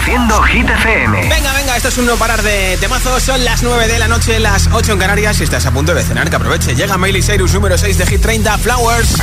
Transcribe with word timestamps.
Produciendo 0.00 0.42
Hit 0.44 0.66
FM. 0.66 1.28
Venga, 1.28 1.52
venga, 1.52 1.76
esto 1.76 1.88
es 1.88 1.98
un 1.98 2.06
no 2.06 2.16
parar 2.16 2.40
de 2.42 2.78
temazos. 2.80 3.22
Son 3.22 3.44
las 3.44 3.62
9 3.62 3.86
de 3.86 3.98
la 3.98 4.08
noche, 4.08 4.40
las 4.40 4.66
8 4.72 4.92
en 4.92 4.98
Canarias. 4.98 5.36
Si 5.36 5.44
estás 5.44 5.66
a 5.66 5.72
punto 5.72 5.94
de 5.94 6.02
cenar, 6.02 6.30
que 6.30 6.36
aproveche. 6.36 6.74
Llega 6.74 6.96
Miley 6.96 7.22
Cyrus, 7.22 7.52
número 7.52 7.76
6 7.76 7.98
de 7.98 8.06
Hit 8.06 8.22
30, 8.22 8.56
Flowers. 8.58 9.16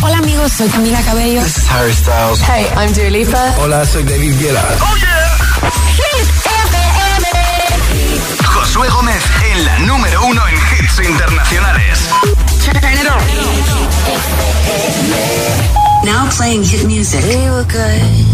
Hola, 0.00 0.16
amigos, 0.18 0.52
soy 0.52 0.68
Camila 0.68 1.02
Cabello. 1.02 1.42
This 1.42 1.58
is 1.58 1.70
Harry 1.70 1.92
Styles. 1.92 2.40
Hey, 2.40 2.66
I'm 2.74 2.94
Dua 2.94 3.10
Lipa. 3.10 3.54
Hola, 3.58 3.84
soy 3.84 4.02
David 4.04 4.40
Guetta. 4.40 4.64
¡Oh, 4.80 4.96
yeah! 4.96 5.36
Hit 5.92 6.30
FM. 6.46 6.78
Josué 8.46 8.88
Gómez 8.88 9.22
en 9.52 9.64
la 9.66 9.78
número 9.80 10.24
1 10.24 10.48
en 10.48 10.54
hits 10.54 11.00
internacionales. 11.06 11.98
Now 16.02 16.30
playing 16.30 16.62
hit 16.64 16.86
music. 16.86 17.22
We 17.24 17.36
were 17.50 17.64
good. 17.64 18.33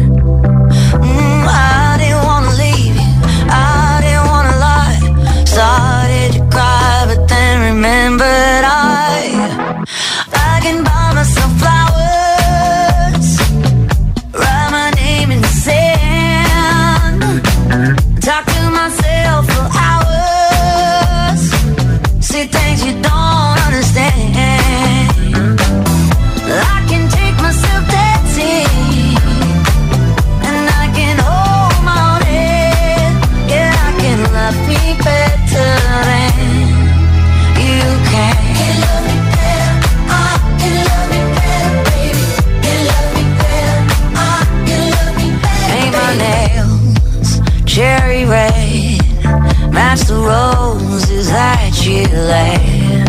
delay. 52.11 53.05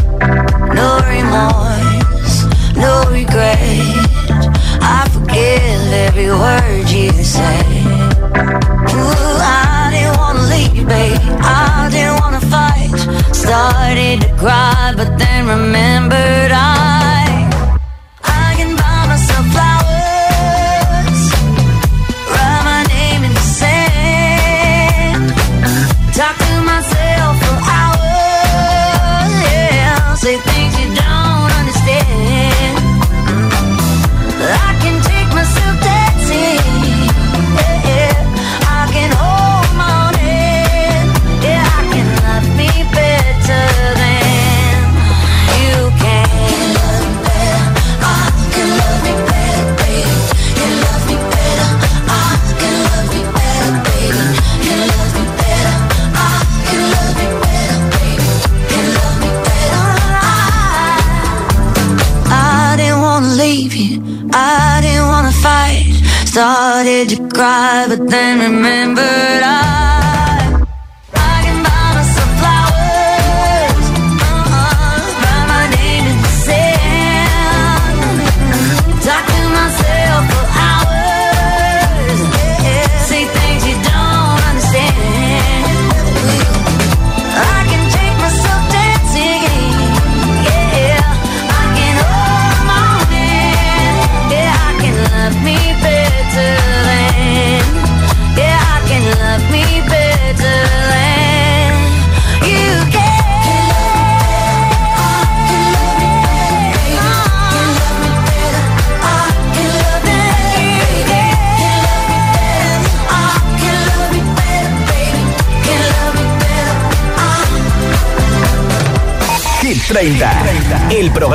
No 0.79 0.89
remorse, 1.15 2.47
no 2.77 2.93
regret. 3.11 3.59
I 4.81 5.09
forgive 5.13 5.83
every 6.07 6.31
word 6.31 6.89
you 6.89 7.11
say. 7.37 7.63
Ooh, 8.95 9.39
I 9.43 9.91
didn't 9.93 10.17
wanna 10.23 10.45
leave, 10.55 10.87
babe. 10.87 11.19
I 11.43 11.89
didn't 11.91 12.21
wanna 12.21 12.43
fight. 12.55 12.91
Started 13.35 14.21
to 14.23 14.31
cry, 14.37 14.95
but 14.97 15.19
then 15.19 15.49
remember. 15.49 16.02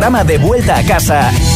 programa 0.07 0.23
de 0.23 0.38
vuelta 0.38 0.78
a 0.78 0.84
casa. 0.85 1.47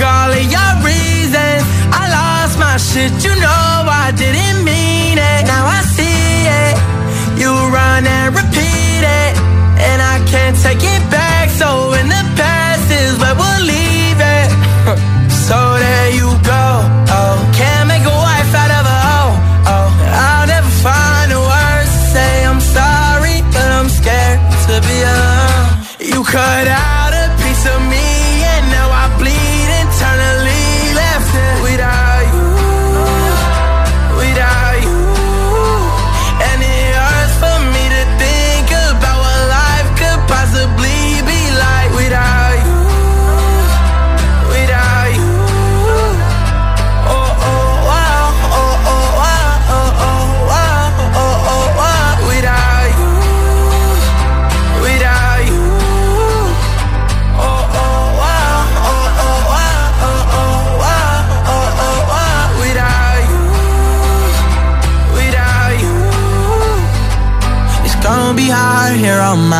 all 0.00 0.30
of 0.30 0.44
your 0.56 0.72
reasons. 0.82 1.62
I 1.92 2.08
lost 2.10 2.58
my 2.58 2.76
shit. 2.76 3.12
You 3.24 3.33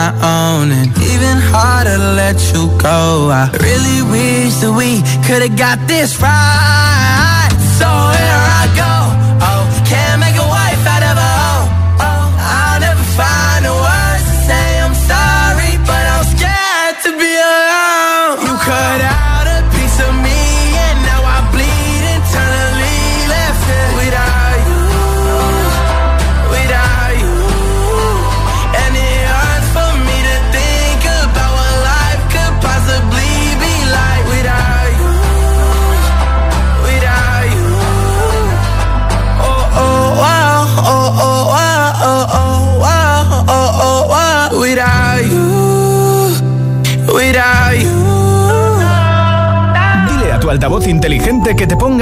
my 0.05 0.13
own 0.21 0.71
and 0.71 0.89
even 0.99 1.37
harder 1.51 1.97
to 1.97 2.13
let 2.13 2.37
you 2.53 2.67
go. 2.79 3.31
I 3.31 3.49
really 3.53 4.03
wish 4.11 4.55
that 4.61 4.73
we 4.77 5.01
could've 5.27 5.57
got 5.57 5.79
this 5.89 6.21
right. 6.21 7.04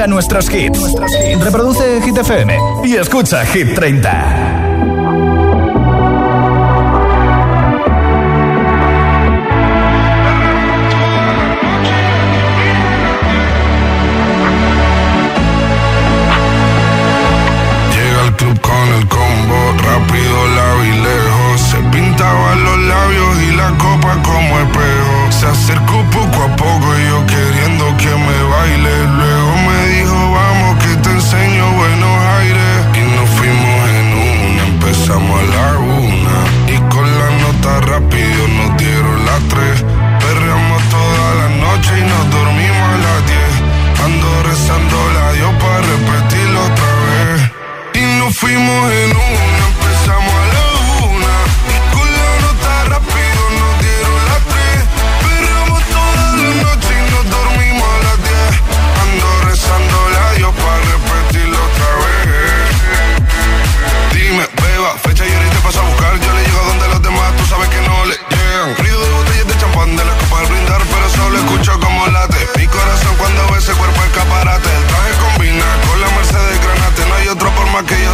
Nuestros 0.07 0.49
hits. 0.53 0.93
Reproduce 1.39 2.01
Hit 2.01 2.17
FM 2.17 2.57
y 2.83 2.95
escucha 2.95 3.45
Hit 3.45 3.73
30. 3.75 4.62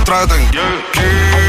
Por 0.09 0.27
más 0.27 1.48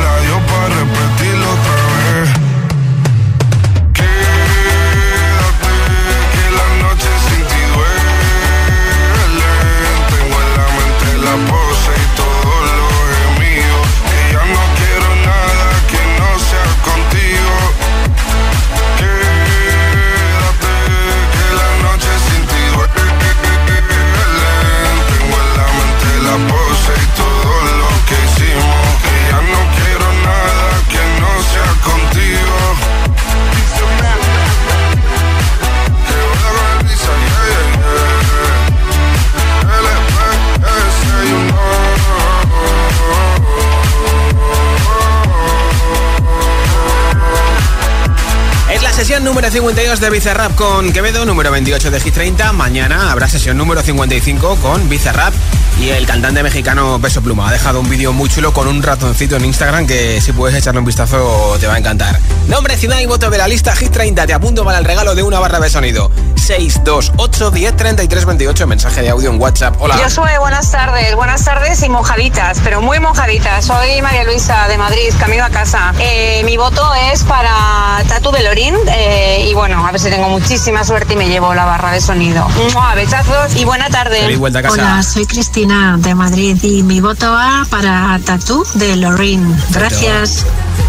número 49.31 49.49
52 49.49 50.01
de 50.01 50.09
Bizarrap 50.09 50.55
con 50.55 50.91
Quevedo, 50.91 51.23
número 51.25 51.51
28 51.51 51.89
de 51.89 52.01
Hit 52.01 52.13
30. 52.13 52.51
Mañana 52.51 53.13
habrá 53.13 53.29
sesión 53.29 53.57
número 53.57 53.81
55 53.81 54.57
con 54.57 54.89
Bizarrap 54.89 55.33
y 55.79 55.87
el 55.87 56.05
cantante 56.05 56.43
mexicano 56.43 56.99
Peso 57.01 57.21
Pluma. 57.21 57.47
Ha 57.47 57.53
dejado 57.53 57.79
un 57.79 57.89
vídeo 57.89 58.11
muy 58.11 58.29
chulo 58.29 58.51
con 58.51 58.67
un 58.67 58.83
ratoncito 58.83 59.37
en 59.37 59.45
Instagram 59.45 59.87
que 59.87 60.19
si 60.19 60.33
puedes 60.33 60.57
echarle 60.57 60.79
un 60.79 60.85
vistazo 60.85 61.55
te 61.61 61.67
va 61.67 61.75
a 61.75 61.77
encantar. 61.77 62.19
Nombre, 62.47 62.75
ciudad 62.75 62.99
y 62.99 63.05
voto 63.05 63.29
de 63.29 63.37
la 63.37 63.47
lista 63.47 63.73
Hit 63.73 63.91
30. 63.91 64.27
Te 64.27 64.33
apunto 64.33 64.65
para 64.65 64.79
el 64.79 64.83
regalo 64.83 65.15
de 65.15 65.23
una 65.23 65.39
barra 65.39 65.61
de 65.61 65.69
sonido. 65.69 66.11
628 66.35 67.51
10 67.51 67.77
33 67.77 68.25
28. 68.25 68.67
Mensaje 68.67 69.01
de 69.01 69.09
audio 69.11 69.29
en 69.29 69.39
WhatsApp. 69.39 69.75
Hola. 69.79 69.97
Yo 69.97 70.09
soy 70.09 70.31
buenas 70.39 70.69
tardes, 70.71 71.15
buenas 71.15 71.45
tardes 71.45 71.81
y 71.83 71.87
mojaditas, 71.89 72.59
pero 72.65 72.81
muy 72.81 72.99
mojaditas. 72.99 73.63
Soy 73.65 74.01
María 74.01 74.25
Luisa 74.25 74.67
de 74.67 74.77
Madrid, 74.77 75.13
camino 75.19 75.45
a 75.45 75.49
casa. 75.49 75.93
Eh, 75.99 76.41
mi 76.43 76.57
voto 76.57 76.83
es 77.13 77.23
para 77.23 78.03
Tatu 78.09 78.31
Belorín 78.31 78.75
eh, 78.87 79.20
y 79.49 79.53
bueno, 79.53 79.85
a 79.85 79.91
ver 79.91 79.99
si 80.01 80.09
tengo 80.09 80.29
muchísima 80.29 80.83
suerte 80.83 81.13
y 81.13 81.15
me 81.17 81.27
llevo 81.27 81.53
la 81.53 81.65
barra 81.65 81.91
de 81.91 82.01
sonido. 82.01 82.47
¡Mua! 82.73 82.95
Besazos 82.95 83.55
y 83.55 83.65
buena 83.65 83.89
tarde. 83.89 84.21
Feliz 84.21 84.39
vuelta 84.39 84.59
a 84.59 84.61
casa. 84.63 84.73
Hola, 84.73 85.03
soy 85.03 85.25
Cristina 85.25 85.95
de 85.97 86.15
Madrid 86.15 86.57
y 86.63 86.83
mi 86.83 86.99
voto 87.01 87.31
va 87.31 87.65
para 87.69 88.19
Tatú 88.25 88.65
de 88.75 88.95
Lorin. 88.95 89.55
Gracias. 89.71 90.45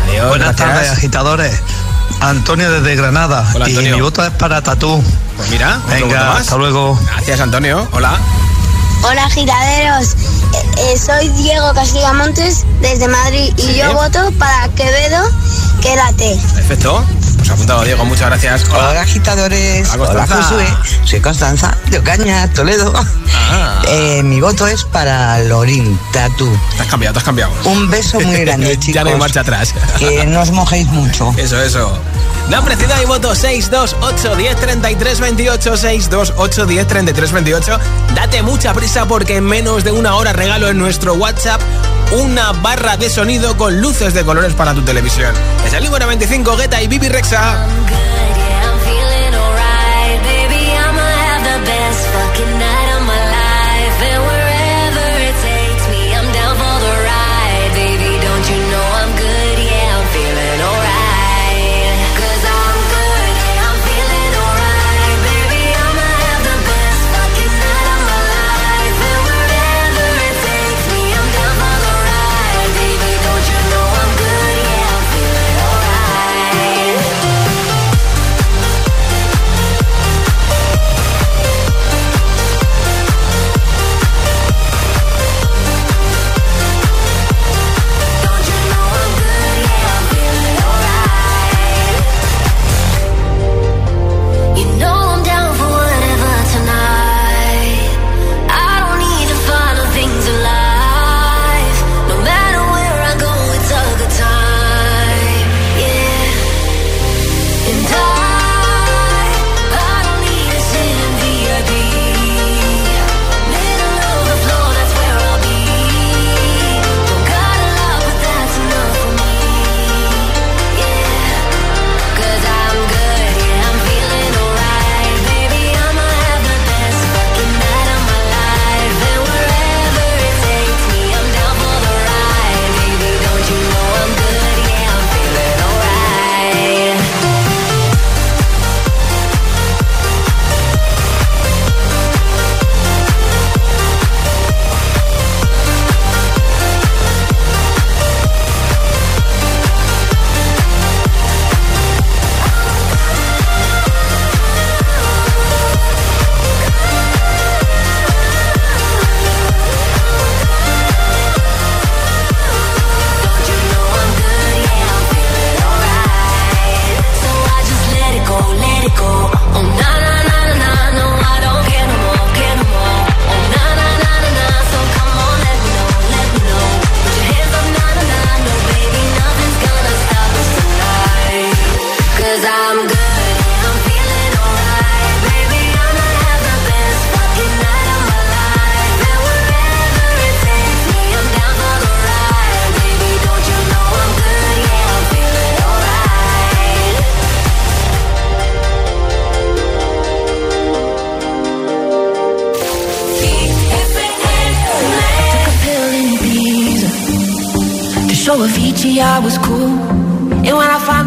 Adiós, 0.08 0.28
Buenas 0.28 0.56
gracias. 0.56 0.56
tardes, 0.76 0.90
agitadores. 0.92 1.60
Antonio 2.20 2.70
desde 2.70 2.94
Granada. 2.96 3.48
Hola, 3.54 3.68
Y 3.68 3.70
Antonio. 3.72 3.96
mi 3.96 4.02
voto 4.02 4.24
es 4.24 4.30
para 4.32 4.62
Tatú. 4.62 5.02
Pues 5.36 5.50
mira, 5.50 5.76
otro 5.78 5.94
voto 5.94 6.06
Venga, 6.06 6.24
más. 6.26 6.40
hasta 6.42 6.56
luego. 6.56 6.98
Gracias, 7.14 7.40
Antonio. 7.40 7.88
Hola. 7.92 8.18
Hola 9.04 9.28
giraderos, 9.30 10.14
Eh, 10.54 10.92
eh, 10.92 10.98
soy 10.98 11.28
Diego 11.30 11.72
Castilla 11.74 12.12
Montes 12.12 12.64
desde 12.80 13.08
Madrid 13.08 13.52
y 13.56 13.62
Sí. 13.62 13.74
yo 13.78 13.92
voto 13.94 14.30
para 14.38 14.68
Quevedo, 14.76 15.24
quédate. 15.80 16.38
Perfecto. 16.54 17.04
Pues 17.42 17.50
apuntado, 17.50 17.82
Diego. 17.82 18.04
Muchas 18.04 18.28
gracias. 18.28 18.64
Hola. 18.70 18.90
Hola 18.90 19.00
agitadores, 19.00 19.90
Hola, 19.94 20.10
hola. 20.10 20.26
Josué, 20.28 20.64
soy 21.04 21.20
Constanza 21.20 21.76
de 21.90 21.98
Ocaña, 21.98 22.48
Toledo. 22.52 22.92
Ah. 23.50 23.82
Eh, 23.88 24.22
mi 24.22 24.40
voto 24.40 24.68
es 24.68 24.84
para 24.84 25.40
Lorín 25.40 25.98
Tatu. 26.12 26.56
Te 26.76 26.82
has 26.82 26.88
cambiado, 26.88 27.14
te 27.14 27.18
has 27.18 27.24
cambiado. 27.24 27.52
Un 27.64 27.90
beso 27.90 28.20
muy 28.20 28.36
grande, 28.44 28.78
chicos. 28.78 28.94
ya 28.94 29.02
no 29.02 29.10
hay 29.10 29.16
marcha 29.16 29.40
atrás. 29.40 29.74
Que 29.98 30.24
no 30.24 30.40
os 30.40 30.52
mojéis 30.52 30.86
mucho. 30.86 31.34
Eso, 31.36 31.60
eso. 31.60 31.98
Nombre, 32.48 32.76
ciudad 32.76 33.00
y 33.02 33.06
voto 33.06 33.34
628 33.34 34.36
10 34.36 34.56
33 34.60 35.20
28 35.20 35.76
628 35.76 36.66
10 36.66 36.86
33 36.86 37.32
28. 37.32 37.80
Date 38.14 38.42
mucha 38.42 38.72
prisa 38.72 39.06
porque 39.06 39.38
en 39.38 39.44
menos 39.44 39.82
de 39.82 39.90
una 39.90 40.14
hora 40.14 40.32
regalo 40.32 40.68
en 40.68 40.78
nuestro 40.78 41.14
WhatsApp 41.14 41.60
una 42.12 42.52
barra 42.52 42.98
de 42.98 43.08
sonido 43.08 43.56
con 43.56 43.80
luces 43.80 44.12
de 44.12 44.22
colores 44.22 44.52
para 44.52 44.74
tu 44.74 44.82
televisión. 44.82 45.34
Es 45.66 45.72
el 45.72 45.84
número 45.84 46.06
25, 46.06 46.56
Guetta 46.56 46.82
y 46.82 46.86
Bibi 46.86 47.08
Rexa. 47.08 47.31
You 47.32 48.31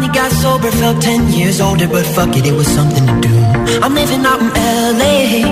finally 0.06 0.18
got 0.18 0.32
sober 0.32 0.70
Felt 0.70 1.02
10 1.02 1.32
years 1.32 1.60
older 1.60 1.86
But 1.88 2.06
fuck 2.06 2.36
it, 2.36 2.46
it 2.46 2.52
was 2.52 2.66
something 2.66 3.06
to 3.06 3.28
do. 3.28 3.34
I'm 3.82 3.94
living 3.94 4.24
out 4.24 4.40
in 4.40 4.50
L.A. 4.54 5.44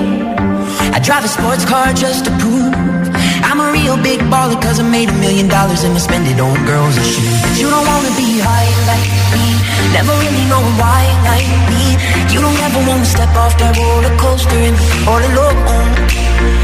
I 0.93 0.99
drive 1.01 1.25
a 1.25 1.29
sports 1.29 1.65
car 1.65 1.93
just 1.93 2.25
to 2.27 2.31
prove 2.39 2.75
I'm 3.45 3.61
a 3.61 3.73
real 3.73 3.97
big 3.97 4.21
baller 4.33 4.61
Cause 4.61 4.81
I 4.81 4.89
made 4.89 5.09
a 5.09 5.19
million 5.19 5.49
dollars 5.49 5.85
And 5.85 5.95
I 5.95 5.99
spend 5.99 6.27
it 6.27 6.41
on 6.41 6.55
girls 6.67 6.97
and 6.97 7.07
shoes 7.07 7.43
But 7.43 7.59
you 7.59 7.69
don't 7.71 7.87
wanna 7.87 8.13
be 8.17 8.41
high 8.41 8.71
like 8.91 9.07
me 9.35 9.47
Never 9.93 10.13
really 10.25 10.45
know 10.51 10.63
why 10.81 11.03
like 11.31 11.51
me. 11.71 11.85
You 12.33 12.41
don't 12.41 12.59
ever 12.67 12.81
wanna 12.89 13.05
step 13.05 13.31
off 13.37 13.57
that 13.59 13.77
roller 13.77 14.17
coaster 14.19 14.59
And 14.59 14.77
all 15.09 15.21
alone 15.21 16.63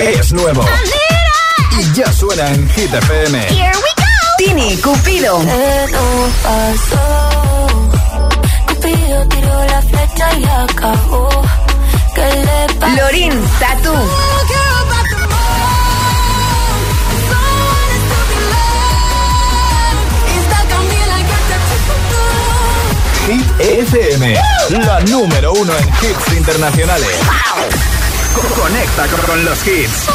es 0.00 0.32
nuevo. 0.32 0.64
Y 1.78 1.92
ya 1.94 2.12
suena 2.12 2.48
en 2.48 2.68
Hit 2.70 2.92
FM. 2.92 3.38
Here 3.48 3.72
we 3.74 3.90
go. 3.96 4.04
Tini 4.38 4.76
Cupido. 4.78 5.42
No 5.42 5.52
oh, 5.52 6.28
pasó. 6.42 7.66
Cupido 8.66 9.24
le 12.16 12.74
pasó? 12.80 12.96
Lorín 12.96 13.32
Tatu. 13.58 13.92
Hit 23.26 23.60
FM, 23.60 24.34
la 24.70 25.00
número 25.00 25.52
uno 25.52 25.72
en 25.76 25.88
hits 25.88 26.32
internacionales. 26.36 27.08
Conecta 28.48 29.06
con 29.26 29.44
los 29.44 29.66
hits. 29.66 30.06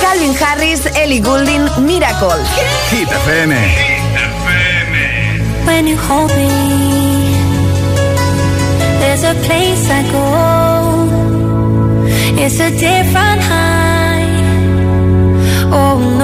Calvin 0.00 0.34
Harris, 0.40 0.86
Ellie 0.96 1.20
Goulding, 1.20 1.68
Miracle. 1.84 2.30
Hit 2.90 3.08
FM. 3.08 3.52
When 5.66 5.86
you 5.86 5.96
hold 5.96 6.30
me, 6.36 6.48
there's 9.00 9.24
a 9.24 9.34
place 9.46 9.90
I 9.90 10.02
go. 10.12 10.26
It's 12.42 12.60
a 12.60 12.70
different 12.70 13.42
high. 13.42 13.68
Oh. 15.72 16.17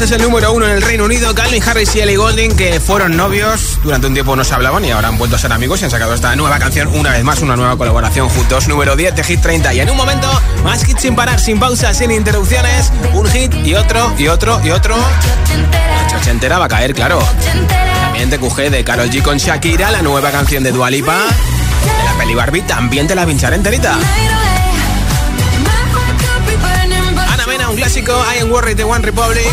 Es 0.00 0.10
el 0.12 0.22
número 0.22 0.52
uno 0.52 0.64
en 0.66 0.72
el 0.72 0.82
Reino 0.82 1.04
Unido. 1.04 1.34
Calvin 1.34 1.60
Harris 1.60 1.96
y 1.96 2.00
Ellie 2.00 2.16
Golding, 2.16 2.54
que 2.56 2.78
fueron 2.78 3.16
novios, 3.16 3.80
durante 3.82 4.06
un 4.06 4.12
tiempo 4.12 4.36
no 4.36 4.44
se 4.44 4.54
hablaban 4.54 4.84
y 4.84 4.92
ahora 4.92 5.08
han 5.08 5.18
vuelto 5.18 5.34
a 5.34 5.38
ser 5.40 5.52
amigos 5.52 5.80
y 5.80 5.86
han 5.86 5.90
sacado 5.90 6.14
esta 6.14 6.36
nueva 6.36 6.58
canción, 6.60 6.86
una 6.88 7.10
vez 7.10 7.24
más, 7.24 7.40
una 7.40 7.56
nueva 7.56 7.76
colaboración 7.76 8.28
juntos. 8.28 8.68
Número 8.68 8.94
10 8.94 9.16
de 9.16 9.24
Hit 9.24 9.40
30. 9.40 9.74
Y 9.74 9.80
en 9.80 9.90
un 9.90 9.96
momento, 9.96 10.30
más 10.62 10.88
hits 10.88 11.02
sin 11.02 11.16
parar, 11.16 11.40
sin 11.40 11.58
pausa, 11.58 11.92
sin 11.94 12.12
interrupciones. 12.12 12.92
Un 13.12 13.26
hit 13.28 13.52
y 13.64 13.74
otro, 13.74 14.14
y 14.16 14.28
otro, 14.28 14.60
y 14.64 14.70
otro. 14.70 14.96
La 14.96 16.06
choche 16.06 16.30
entera 16.30 16.58
va 16.58 16.66
a 16.66 16.68
caer, 16.68 16.94
claro. 16.94 17.18
También 18.02 18.30
te 18.30 18.38
QG 18.38 18.70
de 18.70 18.84
Karol 18.84 19.10
G 19.10 19.20
con 19.22 19.38
Shakira, 19.38 19.90
la 19.90 20.02
nueva 20.02 20.30
canción 20.30 20.62
de 20.62 20.70
Dua 20.70 20.90
Lipa. 20.90 21.16
De 21.16 22.04
la 22.04 22.12
peli 22.16 22.34
Barbie 22.34 22.62
también 22.62 23.08
te 23.08 23.16
la 23.16 23.26
pincharé 23.26 23.56
enterita. 23.56 23.98
Clásico, 27.78 28.12
I 28.34 28.40
Am 28.40 28.50
Worried 28.50 28.76
de 28.76 28.82
One 28.82 29.04
Republic, 29.04 29.46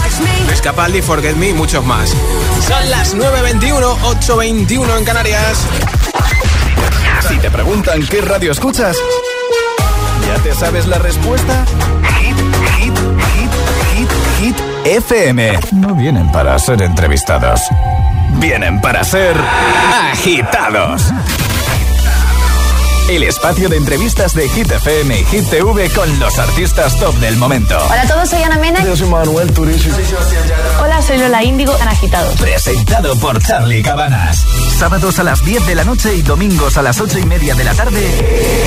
Luis 0.47 1.05
Forget 1.05 1.35
Me 1.35 1.49
y 1.49 1.53
muchos 1.53 1.85
más. 1.85 2.09
Son 2.67 2.89
las 2.89 3.15
9.21, 3.15 3.97
8.21 3.99 4.97
en 4.97 5.05
Canarias. 5.05 5.59
Si 7.27 7.37
te 7.37 7.51
preguntan 7.51 8.01
qué 8.07 8.21
radio 8.21 8.51
escuchas, 8.51 8.97
¿ya 10.27 10.41
te 10.41 10.55
sabes 10.55 10.87
la 10.87 10.97
respuesta? 10.97 11.65
Hit, 12.19 12.35
hit, 12.79 12.97
hit, 13.35 13.51
hit, 13.93 14.09
hit, 14.39 14.55
FM. 14.85 15.59
No 15.73 15.93
vienen 15.93 16.31
para 16.31 16.57
ser 16.57 16.81
entrevistados, 16.81 17.61
vienen 18.39 18.81
para 18.81 19.03
ser 19.03 19.35
agitados. 20.11 21.03
El 23.07 23.21
espacio 23.21 23.69
de 23.69 23.77
entrevistas 23.77 24.33
de 24.33 24.49
Hit 24.49 24.71
FM 24.71 25.19
y 25.19 25.25
Hit 25.25 25.47
TV 25.47 25.91
con 25.91 26.19
los 26.19 26.39
artistas 26.39 26.99
top 26.99 27.13
del 27.19 27.37
momento. 27.37 27.77
Hola 27.87 28.01
a 28.01 28.07
todos, 28.07 28.27
soy 28.27 28.41
Ana 28.41 28.57
Mena. 28.57 28.83
Yo 28.83 28.95
soy 28.95 29.07
Manuel 29.07 29.53
Turizo. 29.53 29.89
Hola, 30.81 30.99
soy 31.03 31.19
Lola 31.19 31.43
Índigo, 31.43 31.77
en 31.79 31.87
Agitados. 31.87 32.35
Presentado 32.41 33.15
por 33.17 33.39
Charlie 33.43 33.83
Cabanas. 33.83 34.43
Sábados 34.79 35.19
a 35.19 35.23
las 35.23 35.45
10 35.45 35.67
de 35.67 35.75
la 35.75 35.83
noche 35.83 36.15
y 36.15 36.23
domingos 36.23 36.77
a 36.77 36.81
las 36.81 36.99
8 36.99 37.19
y 37.19 37.25
media 37.25 37.53
de 37.53 37.63
la 37.63 37.75
tarde 37.75 38.01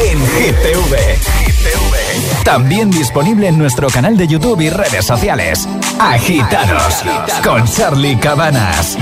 en 0.09 0.19
Hit 0.21 0.57
TV. 0.63 1.19
También 2.45 2.91
disponible 2.91 3.49
en 3.49 3.59
nuestro 3.59 3.89
canal 3.89 4.17
de 4.17 4.29
YouTube 4.29 4.61
y 4.61 4.71
redes 4.71 5.05
sociales. 5.05 5.69
Agitados 5.99 7.03
con 7.43 7.67
Charlie 7.67 8.17
Cabanas. 8.17 8.97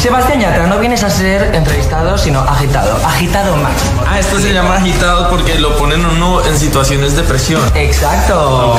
Sebastián 0.00 0.40
Yatra, 0.40 0.66
no 0.66 0.78
vienes 0.78 1.02
a 1.04 1.10
ser 1.10 1.54
entrevistado, 1.54 2.16
sino 2.16 2.40
agitado. 2.40 2.96
Agitado 3.06 3.56
máximo. 3.56 4.02
Ah, 4.06 4.18
esto 4.18 4.38
se 4.52 4.58
llama 4.58 4.76
agitado 4.76 5.30
porque 5.30 5.58
lo 5.58 5.78
ponen 5.78 6.04
uno 6.04 6.44
en 6.44 6.58
situaciones 6.58 7.16
de 7.16 7.22
presión. 7.22 7.62
Exacto. 7.74 8.78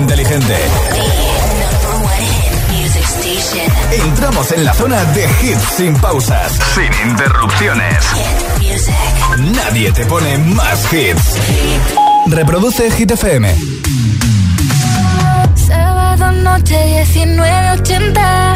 Inteligente. 0.00 0.56
Entramos 3.92 4.50
en 4.52 4.64
la 4.64 4.72
zona 4.72 5.04
de 5.04 5.24
hits 5.42 5.62
sin 5.76 5.94
pausas, 5.96 6.58
sin 6.74 7.10
interrupciones. 7.10 8.04
Nadie 9.38 9.92
te 9.92 10.06
pone 10.06 10.38
más 10.38 10.92
hits. 10.92 11.36
Reproduce 12.26 12.90
Hit 12.92 13.10
FM. 13.10 13.54
Sábado 15.54 16.32
noche 16.32 17.04
1980. 17.14 18.54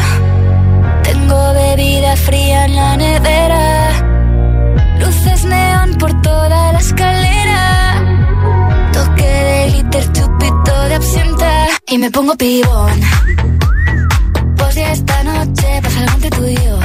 Tengo 1.03 1.53
bebida 1.53 2.15
fría 2.15 2.65
en 2.65 2.75
la 2.75 2.97
nevera. 2.97 3.91
Luces 4.99 5.45
neón 5.45 5.95
por 5.99 6.21
toda 6.21 6.73
la 6.73 6.79
escalera. 6.79 7.84
Y 11.87 11.97
me 11.97 12.09
pongo 12.09 12.35
pibón. 12.35 13.01
Pues 14.57 14.75
ya 14.75 14.93
esta 14.93 15.23
noche 15.23 15.81
pasa 15.83 15.99
algo 15.99 16.13
entre 16.15 16.29
tú 16.29 16.45
y 16.45 16.55
yo. 16.55 16.84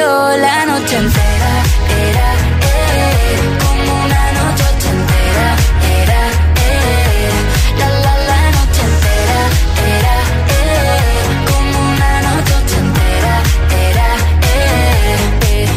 la 0.00 0.66
noche 0.66 0.96
entera. 0.96 1.52
Era, 2.08 2.28
eh, 2.60 3.58
como 3.60 4.04
una 4.04 4.32
noche 4.32 4.88
entera. 4.90 5.56
Era, 6.02 6.20
eh, 6.66 7.30
la, 7.78 7.88
la, 7.88 8.14
la 8.30 8.50
noche 8.56 8.82
entera. 8.90 9.40
Era, 9.96 10.16
eh, 10.52 11.00
como 11.48 11.78
una 11.92 12.20
noche 12.28 12.76
entera. 12.84 13.34
Era, 13.88 14.08
eh, 14.52 15.16
eh, 15.50 15.68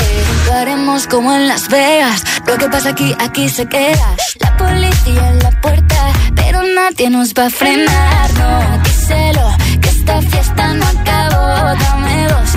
eh, 0.00 0.46
Lo 0.46 0.52
haremos 0.54 1.06
como 1.06 1.32
en 1.32 1.48
Las 1.48 1.68
Vegas. 1.68 2.24
Lo 2.46 2.58
que 2.58 2.68
pasa 2.68 2.90
aquí, 2.90 3.14
aquí 3.18 3.48
se 3.48 3.66
queda. 3.66 4.16
La 4.40 4.56
policía 4.58 5.28
en 5.30 5.38
la 5.38 5.50
puerta, 5.62 6.12
pero 6.34 6.62
nadie 6.62 7.08
nos 7.10 7.32
va 7.32 7.46
a 7.46 7.50
frenar. 7.50 8.32
No, 8.34 8.82
díselo, 8.84 9.56
que 9.80 9.88
esta 9.88 10.20
fiesta 10.20 10.74
no 10.74 10.86
acabó. 10.86 11.74
Dame 11.78 12.28
dos 12.28 12.50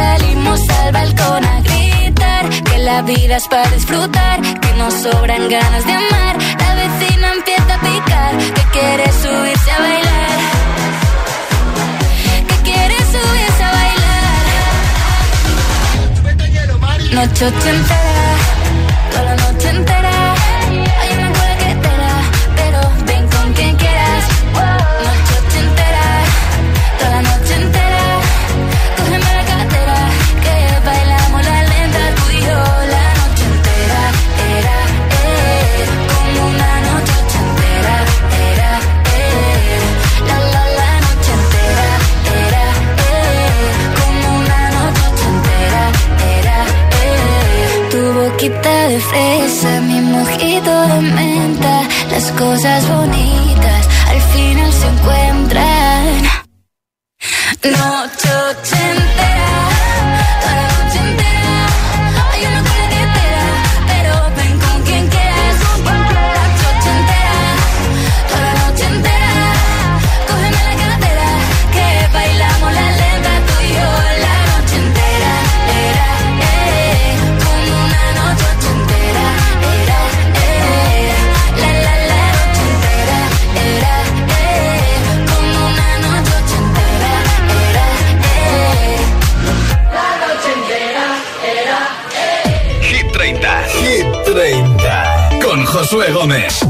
salimos 0.00 0.60
al 0.80 0.92
balcón 0.92 1.44
a 1.44 1.60
gritar 1.60 2.44
que 2.68 2.78
la 2.78 3.02
vida 3.02 3.36
es 3.36 3.46
para 3.48 3.68
disfrutar, 3.70 4.40
que 4.62 4.72
nos 4.80 4.94
sobran 4.94 5.48
ganas 5.48 5.84
de 5.88 5.92
amar. 5.92 6.34
La 6.62 6.70
vecina 6.82 7.26
empieza 7.38 7.72
a 7.76 7.80
picar, 7.88 8.32
que 8.56 8.64
quiere 8.76 9.06
subirse 9.22 9.70
a 9.76 9.78
bailar. 9.86 10.38
Que 12.48 12.56
quiere 12.68 12.96
subirse 13.14 13.62
a 13.68 13.72
bailar. 13.78 14.36
Noche 17.16 17.44
entera 17.46 18.59
boquita 48.40 48.88
de 48.88 49.00
fresa, 49.00 49.80
mi 49.82 50.00
mojito 50.00 50.82
de 50.88 51.00
menta, 51.00 51.82
las 52.10 52.32
cosas 52.32 52.88
bonitas 52.88 53.88
al 54.08 54.20
final 54.32 54.72
se 54.72 54.86
encuentran. 54.86 56.22
No 57.64 57.99
Gómez. 96.20 96.69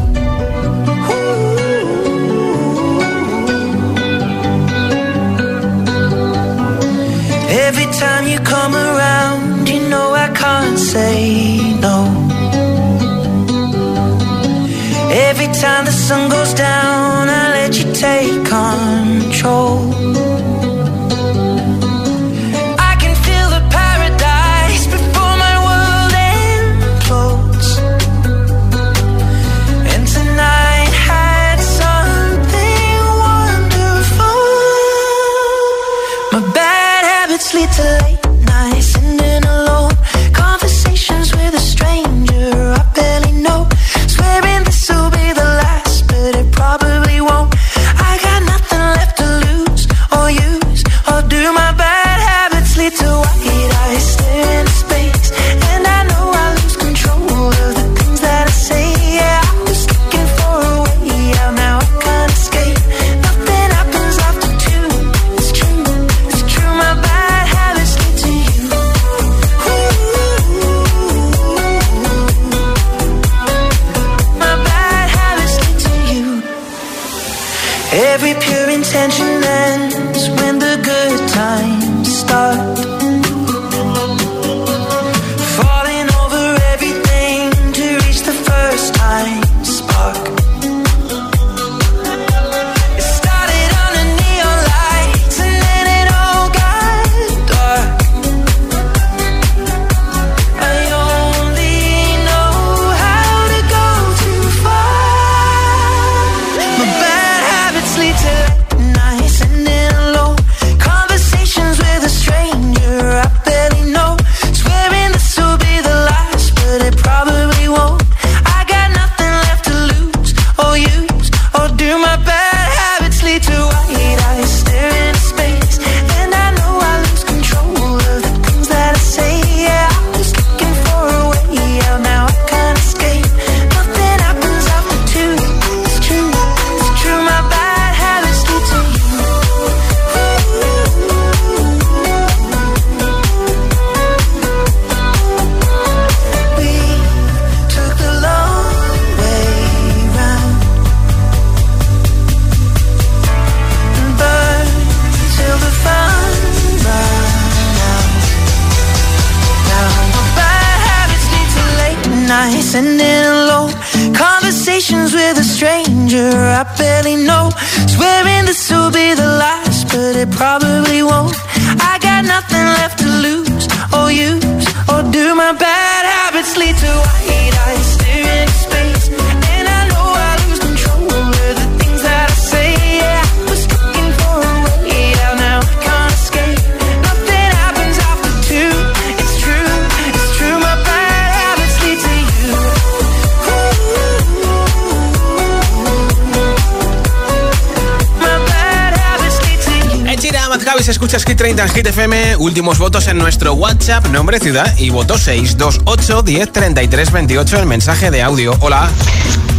Escucha 201.71 201.81
Hit 201.81 201.83
30 201.83 201.83
en 201.85 201.85
Hit 201.85 201.87
FM. 201.87 202.37
Últimos 202.37 202.79
votos 202.79 203.07
en 203.09 203.19
nuestro 203.19 203.55
WhatsApp, 203.55 204.07
nombre, 204.07 204.39
ciudad 204.39 204.77
y 204.79 204.91
voto 204.91 205.19
628 205.19 206.23
10 206.23 206.53
33 206.53 207.13
28. 207.13 207.59
El 207.59 207.67
mensaje 207.67 208.11
de 208.11 208.23
audio. 208.23 208.57
Hola. 208.61 208.89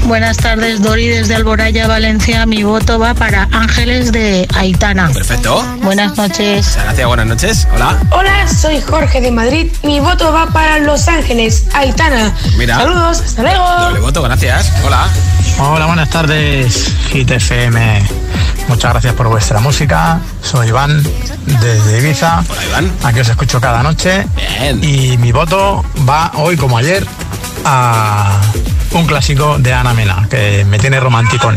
Buenas 0.06 0.38
tardes, 0.38 0.82
Dori, 0.82 1.08
desde 1.08 1.36
Alboraya, 1.36 1.88
Valencia. 1.88 2.46
Mi 2.46 2.64
voto 2.64 2.98
va 2.98 3.14
para 3.14 3.48
Ángeles 3.52 4.12
de 4.12 4.48
Aitana. 4.56 5.10
Perfecto. 5.14 5.64
Buenas 5.84 6.18
noches. 6.18 6.76
Gracias, 6.84 7.08
buenas 7.08 7.28
noches. 7.28 7.68
Hola. 7.74 8.00
Hola, 8.12 8.48
soy 8.48 8.82
Jorge 8.82 9.22
de 9.22 9.32
Madrid. 9.32 9.72
Mi 9.84 10.00
voto 10.00 10.34
va 10.34 10.48
para 10.48 10.80
Los 10.80 11.08
Ángeles, 11.08 11.68
Aitana. 11.74 12.34
Mira. 12.58 12.78
Saludos, 12.78 13.22
hasta 13.22 13.42
luego. 13.44 13.64
Doble 13.64 14.00
voto, 14.00 14.22
gracias. 14.24 14.72
Hola. 14.84 15.08
Hola, 15.60 15.86
buenas 15.86 16.10
tardes, 16.10 16.94
Hit 17.12 17.30
FM. 17.30 18.02
Muchas 18.68 18.92
gracias 18.92 19.14
por 19.14 19.28
vuestra 19.28 19.60
música. 19.60 20.20
Soy 20.42 20.70
Iván 20.70 21.04
desde 21.46 22.00
Ibiza. 22.00 22.44
Aquí 23.04 23.20
os 23.20 23.30
escucho 23.30 23.60
cada 23.60 23.84
noche. 23.84 24.26
Bien. 24.36 24.84
Y 24.84 25.18
mi 25.18 25.32
voto 25.32 25.84
va 26.08 26.32
hoy 26.36 26.58
como 26.58 26.78
ayer 26.78 27.06
a 27.66 28.40
un 28.92 29.06
clásico 29.06 29.58
de 29.58 29.74
Ana 29.74 29.94
Mena, 29.94 30.28
que 30.30 30.66
me 30.66 30.78
tiene 30.78 31.00
romántico. 31.00 31.50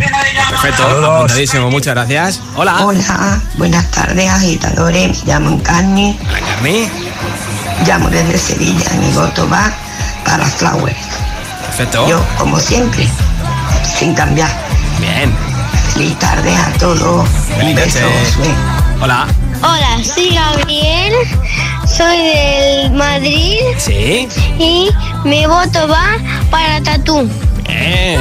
Perfecto. 0.50 0.84
Apuntadísimo, 1.16 1.70
muchas 1.70 1.94
gracias. 1.94 2.40
Hola. 2.56 2.84
Hola, 2.84 3.40
buenas 3.56 3.90
tardes 3.90 4.30
agitadores, 4.30 5.24
me 5.24 5.32
llamo 5.32 5.50
Encarni, 5.50 6.18
Hola, 6.28 6.40
Carni. 6.40 6.90
llamo 7.86 8.08
desde 8.08 8.38
Sevilla, 8.38 8.90
mi 9.00 9.10
voto 9.12 9.48
va 9.48 9.72
para 10.24 10.44
Flower. 10.44 10.94
Perfecto. 11.66 12.06
Yo, 12.08 12.24
como 12.38 12.60
siempre, 12.60 13.08
sin 13.98 14.14
cambiar. 14.14 14.50
Bien. 15.00 15.34
Feliz 15.92 16.16
tarde 16.18 16.54
a 16.54 16.70
todos. 16.78 17.28
Un 17.28 17.56
Feliz 17.56 17.74
noche. 17.74 18.00
Josué. 18.24 18.54
Hola. 19.00 19.26
Hola, 19.66 20.04
soy 20.04 20.34
Gabriel, 20.34 21.14
soy 21.86 22.18
del 22.18 22.92
Madrid 22.92 23.56
Sí. 23.78 24.28
y 24.58 24.90
mi 25.24 25.46
voto 25.46 25.88
va 25.88 26.18
para 26.50 26.82
Tatú. 26.82 27.28
Bien. 27.66 28.20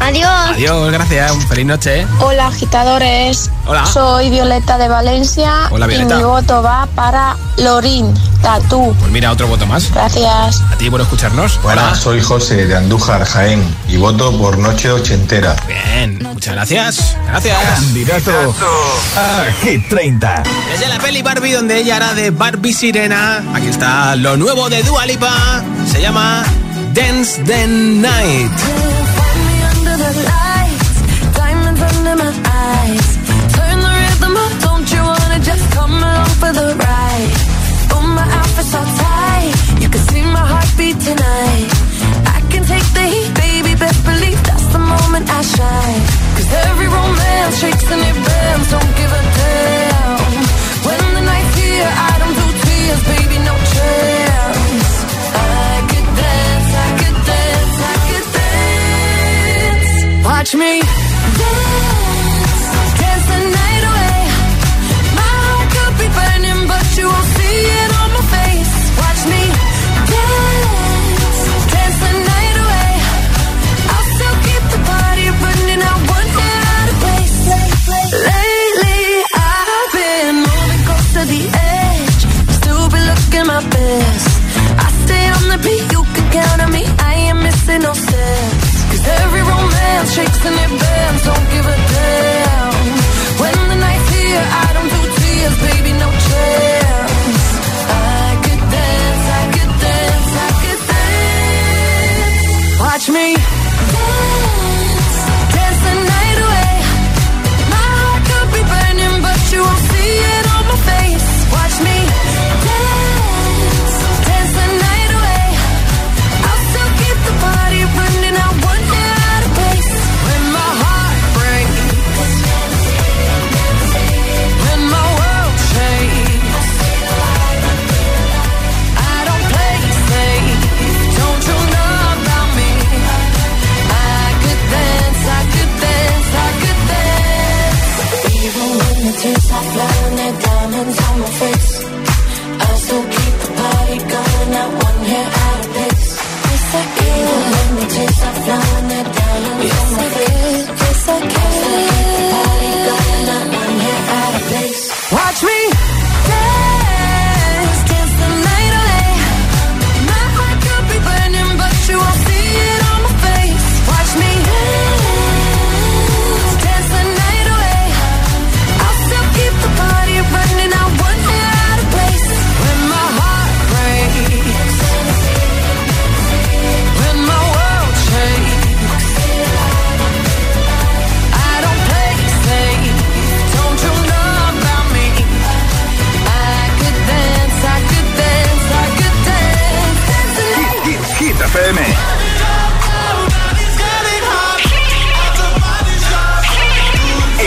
Adiós. 0.00 0.50
Adiós, 0.50 0.92
gracias. 0.92 1.44
Feliz 1.46 1.66
noche. 1.66 2.06
Hola, 2.20 2.48
agitadores. 2.48 3.50
Hola. 3.66 3.86
Soy 3.86 4.30
Violeta 4.30 4.78
de 4.78 4.88
Valencia. 4.88 5.68
Hola, 5.70 5.86
Violeta. 5.86 6.14
Y 6.14 6.18
mi 6.18 6.24
voto 6.24 6.62
va 6.62 6.86
para 6.94 7.36
Lorín, 7.58 8.12
Tatú. 8.42 8.94
Pues 8.98 9.10
mira, 9.10 9.32
otro 9.32 9.46
voto 9.46 9.66
más. 9.66 9.90
Gracias. 9.92 10.60
A 10.70 10.76
ti 10.76 10.90
por 10.90 11.00
escucharnos. 11.00 11.58
Hola, 11.62 11.94
soy 11.94 12.20
José 12.20 12.66
de 12.66 12.76
Andújar, 12.76 13.24
Jaén, 13.24 13.62
y 13.88 13.96
voto 13.96 14.36
por 14.36 14.58
Noche 14.58 14.90
Ochentera. 14.90 15.56
Bien. 15.66 16.18
Muchas 16.22 16.54
gracias. 16.54 17.16
Gracias. 17.26 17.58
Candidato 17.62 18.54
a 19.16 19.44
Hit 19.62 19.88
30. 19.88 20.42
Desde 20.72 20.88
la 20.88 20.98
peli 20.98 21.22
Barbie, 21.22 21.52
donde 21.52 21.78
ella 21.78 21.96
hará 21.96 22.14
de 22.14 22.30
Barbie 22.30 22.72
Sirena. 22.72 23.42
Aquí 23.54 23.68
está 23.68 24.16
lo 24.16 24.36
nuevo 24.36 24.68
de 24.68 24.82
Dua 24.82 25.06
Lipa. 25.06 25.62
Se 25.90 26.00
llama 26.00 26.44
Dance 26.92 27.42
the 27.44 27.66
Night. 27.66 29.03
For 36.44 36.52
the 36.60 36.68
ride? 36.84 37.32
Oh, 37.94 38.04
my 38.18 38.26
outfit's 38.38 38.70
so 38.74 38.82
tight, 39.02 39.52
you 39.82 39.88
can 39.88 40.02
see 40.10 40.22
my 40.36 40.44
heartbeat 40.52 40.98
tonight. 41.08 41.68
I 42.36 42.38
can 42.52 42.62
take 42.72 42.88
the 42.98 43.04
heat, 43.12 43.30
baby, 43.44 43.72
best 43.82 44.00
believe 44.10 44.40
that's 44.48 44.68
the 44.76 44.82
moment 44.94 45.24
I 45.38 45.40
shine. 45.56 46.02
Cause 46.36 46.50
every 46.68 46.88
romance 46.98 47.54
shakes 47.62 47.86
and 47.94 48.02
it 48.10 48.16
bends, 48.26 48.66
don't 48.74 48.92
give 49.00 49.12
a 49.20 49.22
damn. 49.38 50.20
When 50.86 51.00
the 51.16 51.22
night's 51.30 51.54
here, 51.62 51.90
I 52.10 52.12
don't 52.20 52.36
do 52.40 52.46
tears, 52.64 53.02
baby, 53.12 53.36
no 53.50 53.54
chance. 53.74 54.92
I 55.32 55.74
could 55.90 56.08
dance, 56.24 56.70
I 56.86 56.88
could 57.00 57.18
dance, 57.32 57.76
I 57.92 57.96
could 58.08 58.26
dance. 58.38 59.92
Watch 60.28 60.50
me 60.62 60.72
dance, 61.40 61.83
beat, 85.64 85.84
you 85.92 86.02
can 86.14 86.26
count 86.30 86.60
on 86.64 86.70
me. 86.70 86.84
I 87.08 87.10
ain't 87.26 87.40
missing 87.42 87.82
no 87.82 87.92
steps. 87.92 88.66
Cause 88.90 89.04
every 89.22 89.42
romance 89.42 90.08
shakes 90.14 90.42
and 90.48 90.56
it 90.64 90.72
bends, 90.82 91.22
don't 91.28 91.46
give 91.54 91.66
a 91.74 91.76
damn. 91.92 92.74
When 93.40 93.56
the 93.70 93.78
night's 93.84 94.08
here, 94.14 94.44
I 94.64 94.66
don't 94.76 94.90
do 94.94 95.00
tears, 95.18 95.56
baby, 95.68 95.92
no 96.04 96.08
chance. 96.28 97.42
I 97.90 98.28
could 98.44 98.62
dance, 98.76 99.24
I 99.40 99.44
could 99.54 99.72
dance, 99.84 100.30
I 100.46 100.50
could 100.62 100.80
dance. 100.92 102.80
Watch 102.84 103.06
me 103.16 103.63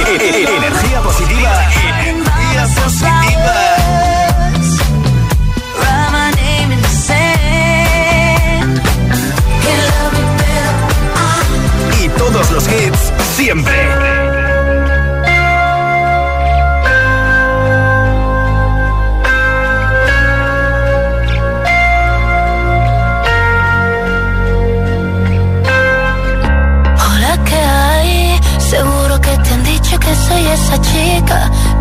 Energía 0.10 1.02
positiva. 1.02 1.52
Energía 1.84 2.66
positiva. 2.76 3.28
Y 12.02 12.10
todos 12.10 12.52
los 12.52 12.68
hits 12.70 13.12
siempre. 13.36 14.07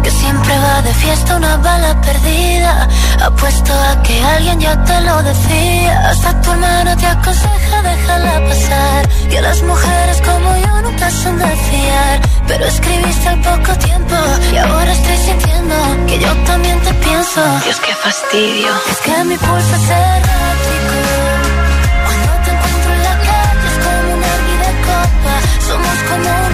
Que 0.02 0.10
siempre 0.10 0.58
va 0.58 0.82
de 0.82 0.94
fiesta 0.94 1.36
una 1.36 1.56
bala 1.56 2.00
perdida. 2.00 2.88
Apuesto 3.20 3.72
a 3.72 4.02
que 4.02 4.22
alguien 4.22 4.60
ya 4.60 4.84
te 4.84 5.00
lo 5.00 5.22
decía. 5.22 6.10
Hasta 6.10 6.40
tu 6.42 6.50
hermana 6.52 6.96
te 6.96 7.06
aconseja 7.06 7.82
déjala 7.82 8.40
pasar. 8.48 9.08
Que 9.30 9.40
las 9.40 9.62
mujeres 9.62 10.22
como 10.22 10.56
yo 10.64 10.82
nunca 10.82 11.10
son 11.10 11.38
de 11.38 11.46
fiar. 11.68 12.20
Pero 12.46 12.64
escribiste 12.64 13.28
al 13.28 13.40
poco 13.40 13.72
tiempo 13.78 14.16
y 14.52 14.56
ahora 14.56 14.92
estoy 14.92 15.16
sintiendo 15.16 15.74
que 16.06 16.18
yo 16.20 16.32
también 16.44 16.78
te 16.80 16.94
pienso. 16.94 17.40
Dios, 17.64 17.80
qué 17.80 17.94
fastidio. 17.94 18.70
Es 18.90 18.98
que 18.98 19.24
mi 19.24 19.36
pulso 19.36 19.74
es 19.80 19.90
errático. 19.90 20.96
Cuando 22.04 22.32
te 22.44 22.50
encuentro 22.54 22.92
en 22.92 23.02
la 23.02 23.16
calle 23.28 23.66
es 23.70 23.76
como 23.84 24.14
una 24.18 24.32
vida 24.46 24.70
copa. 24.88 25.34
Somos 25.68 25.98
como 26.10 26.45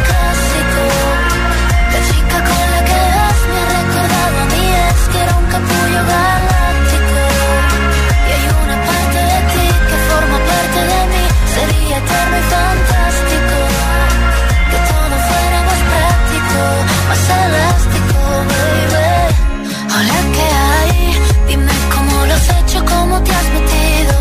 te 23.24 23.32
has 23.32 23.48
metido. 23.56 24.14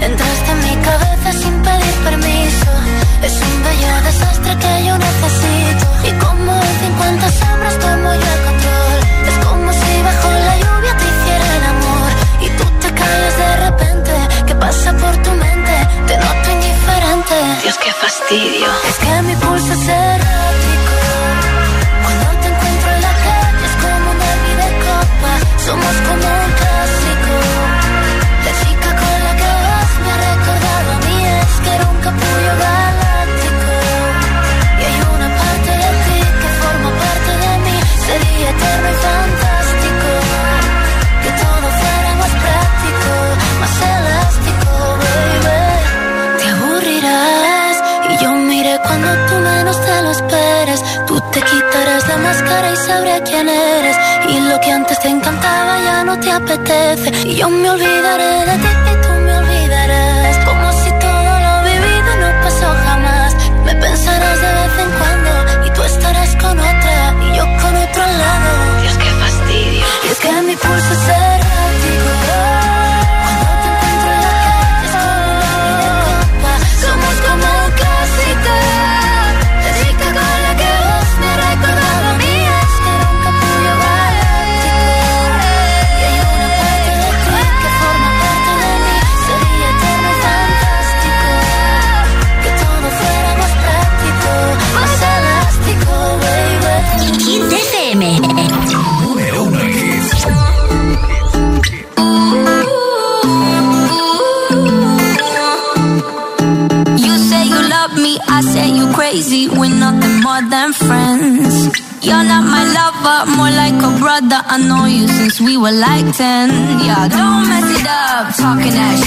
Entraste 0.00 0.50
en 0.50 0.60
mi 0.66 0.76
cabeza 0.88 1.32
sin 1.32 1.54
pedir 1.62 1.94
permiso. 2.08 2.70
Es 3.22 3.34
un 3.48 3.56
bello 3.64 3.92
desastre 4.08 4.52
que 4.62 4.72
yo 4.86 4.94
necesito. 4.98 5.86
Y 6.08 6.12
como 6.24 6.52
en 6.52 6.74
50 6.86 7.32
sombras 7.40 7.78
tomo 7.78 8.08
yo 8.22 8.28
el 8.36 8.42
control. 8.48 8.98
Es 9.30 9.36
como 9.46 9.72
si 9.72 10.02
bajo 10.08 10.30
la 10.48 10.54
lluvia 10.62 10.92
te 10.98 11.04
hiciera 11.10 11.46
el 11.58 11.64
amor. 11.74 12.10
Y 12.46 12.48
tú 12.58 12.64
te 12.82 12.88
callas 13.00 13.36
de 13.42 13.50
repente. 13.66 14.12
¿Qué 14.46 14.54
pasa 14.54 14.92
por 15.02 15.14
tu 15.24 15.30
mente? 15.32 15.74
Te 16.08 16.14
noto 16.18 16.46
indiferente. 16.56 17.36
Dios, 17.62 17.76
qué 17.82 17.92
fastidio. 17.92 18.68
Es 18.90 18.96
que 19.04 19.22
mi 19.22 19.36
pulso 19.36 19.72
es 19.72 19.88
errático. 19.88 20.96
Cuando 22.02 22.26
te 22.42 22.48
encuentro 22.52 22.88
en 22.96 23.02
la 23.08 23.14
calle 23.26 23.64
es 23.68 23.74
como 23.82 24.06
una 24.16 24.30
vida 24.44 24.64
de 24.68 24.76
copa. 24.88 25.32
Somos 25.66 25.96
como 26.08 26.26
un 26.44 26.50
clásico. 26.60 27.13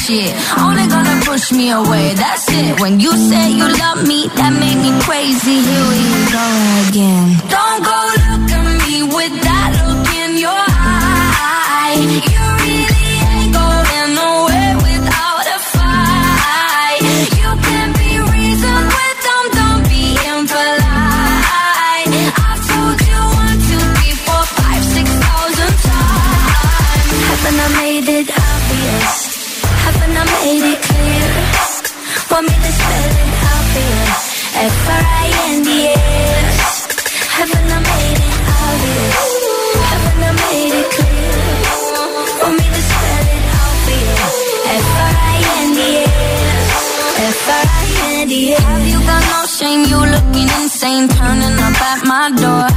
Shit. 0.08 0.32
Only 0.58 0.88
gonna 0.88 1.20
push 1.26 1.51
me 1.51 1.72
away, 1.72 2.14
that's 2.16 2.47
it. 2.49 2.80
When 2.80 2.99
you 2.99 3.08
you 3.08 3.16
door. 52.36 52.67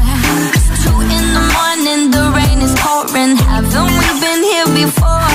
Two 0.82 1.00
in 1.02 1.26
the 1.34 1.44
morning, 1.56 2.02
the 2.14 2.22
rain 2.36 2.58
is 2.62 2.74
pouring. 2.78 3.34
Haven't 3.36 3.90
we 3.98 4.06
been 4.22 4.42
here 4.42 4.68
before? 4.82 5.26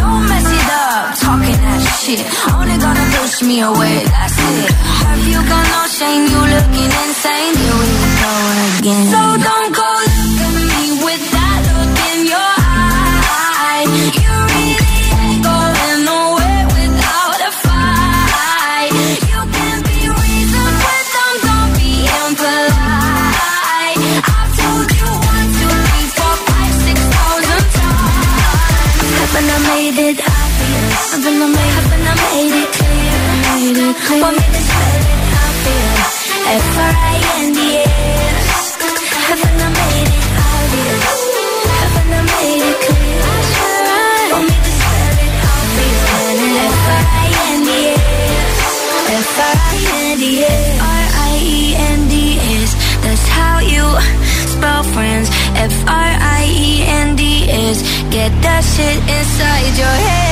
Don't 0.00 0.26
mess 0.26 0.48
it 0.58 0.68
up, 0.74 1.14
talking 1.22 1.58
that 1.62 1.82
shit. 2.02 2.24
Only 2.50 2.76
gonna 2.78 3.06
push 3.14 3.42
me 3.42 3.60
away, 3.60 4.02
that's 4.10 4.38
it. 4.38 4.70
Have 5.06 5.22
you 5.28 5.40
got 5.46 5.64
no 5.70 5.82
shame? 5.86 6.26
You 6.26 6.40
looking 6.54 6.90
insane. 7.04 7.54
Here 7.54 7.76
we 7.78 7.90
go 8.22 8.32
again. 8.78 9.06
So 9.14 9.20
don't 9.38 9.70
go 9.74 9.93
One 34.04 34.20
minute 34.20 34.36
sudden 34.36 35.16
I 35.32 35.48
feel 35.64 35.96
F-R-I-N-D-S 36.60 37.96
Haven't 39.32 39.64
made 39.80 40.12
it 40.12 40.28
obvious? 40.44 41.08
Haven't 41.72 42.12
made 42.28 42.68
it 42.68 42.78
clear? 42.84 43.24
One 44.36 44.44
minute 44.44 44.76
sudden 44.84 45.32
I 45.40 45.56
feel 45.74 46.04
F-R-I-N-D-S 46.84 47.96
F-R-I-N-D-S 49.24 50.64
R-I-E-N-D-S 51.00 52.70
That's 53.00 53.26
how 53.28 53.56
you 53.64 53.84
spell 54.52 54.84
friends 54.84 55.32
F-R-I-E-N-D-S 55.56 56.44
Get 58.12 58.30
that 58.44 58.62
shit 58.62 58.98
inside 59.08 59.74
your 59.80 59.88
head 59.88 60.23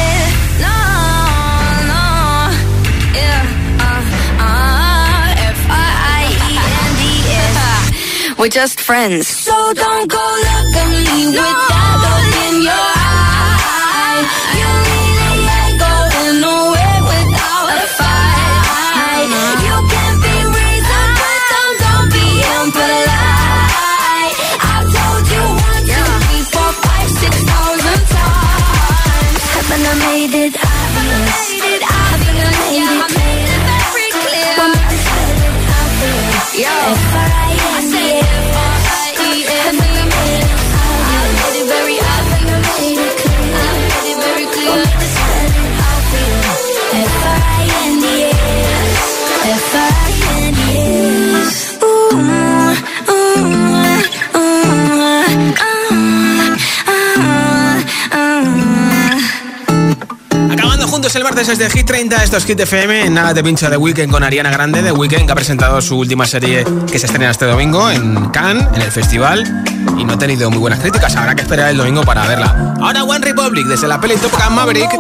We're 8.43 8.49
just 8.49 8.81
friends. 8.81 9.29
So 9.29 9.53
don't 9.73 10.11
go 10.11 10.17
look 10.19 10.75
at 10.75 10.89
me 10.91 11.31
no. 11.31 11.43
with 11.43 11.59
that 11.71 11.95
look 12.03 12.35
in 12.51 12.63
your 12.67 12.75
eye. 12.75 14.52
meses 61.49 61.59
de 61.59 61.69
Hit 61.71 61.87
30, 61.87 62.23
esto 62.23 62.37
es 62.37 62.45
Hit 62.45 62.61
FM. 62.61 63.11
Nada 63.11 63.35
te 63.35 63.43
pincha 63.43 63.69
de 63.69 63.77
Weekend 63.77 64.13
con 64.13 64.23
Ariana 64.23 64.53
Grande, 64.53 64.81
de 64.81 64.93
Weekend, 64.93 65.27
que 65.27 65.33
ha 65.33 65.35
presentado 65.35 65.83
su 65.83 65.99
última 65.99 66.25
serie 66.25 66.65
que 66.89 67.01
se 67.01 67.07
estrena 67.07 67.33
este 67.33 67.47
domingo 67.47 67.91
en 67.91 68.29
Cannes, 68.31 68.65
en 68.73 68.81
el 68.81 68.93
festival, 68.93 69.65
y 69.99 70.05
no 70.05 70.13
ha 70.13 70.19
tenido 70.19 70.49
muy 70.51 70.61
buenas 70.61 70.79
críticas. 70.79 71.17
Habrá 71.17 71.35
que 71.35 71.43
esperar 71.43 71.71
el 71.71 71.77
domingo 71.77 72.03
para 72.03 72.29
verla. 72.29 72.77
Ahora 72.81 73.03
One 73.03 73.27
Republic, 73.27 73.67
desde 73.67 73.89
la 73.89 74.01
peli 74.01 74.15
Top 74.19 74.31
Gun 74.31 74.55
Maverick. 74.55 74.91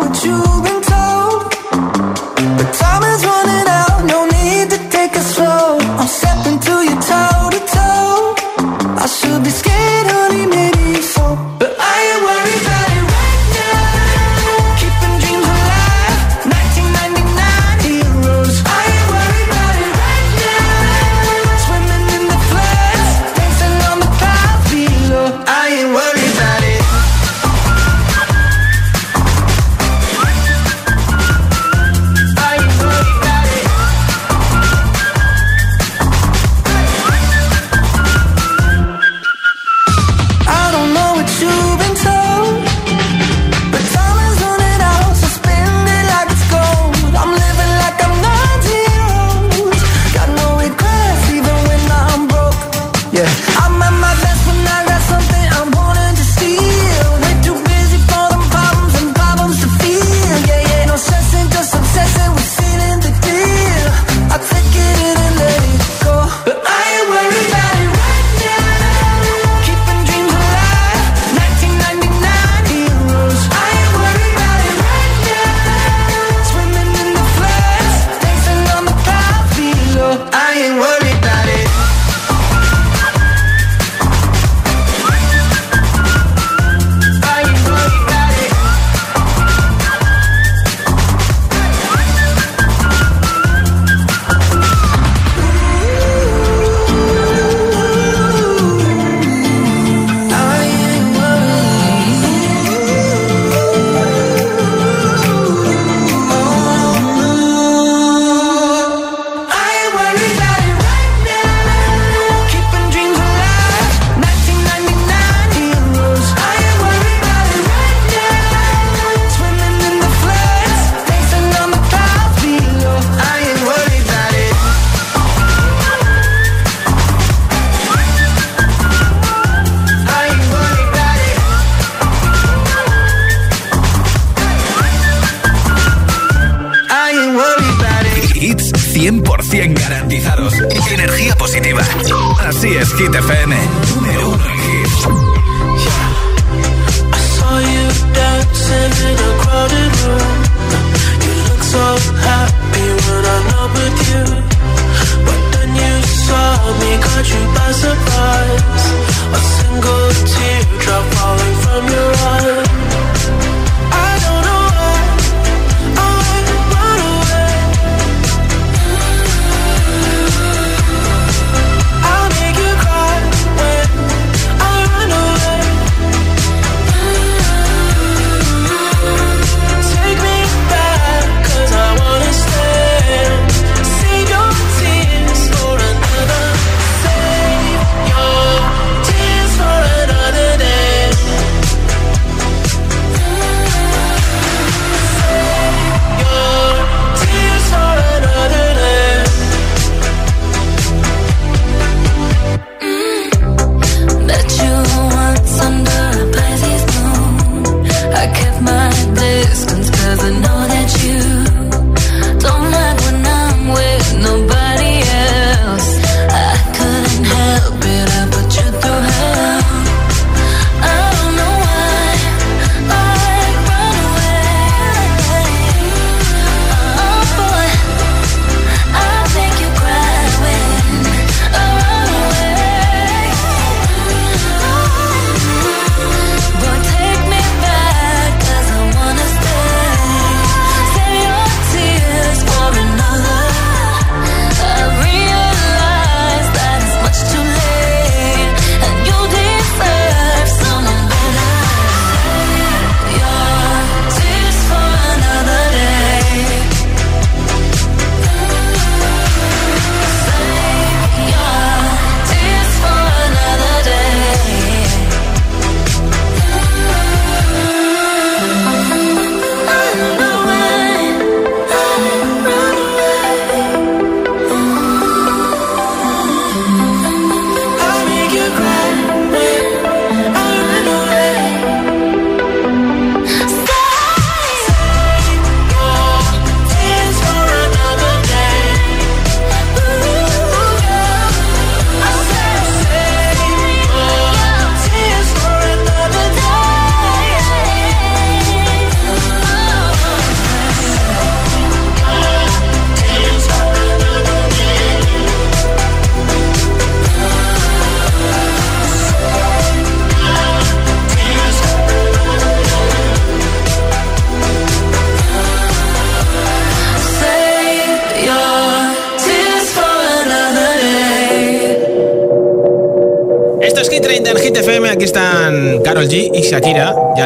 Yeah. 53.12 53.51